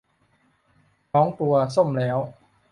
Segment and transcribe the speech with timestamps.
[1.13, 2.17] น้องตัวส้มแล้ว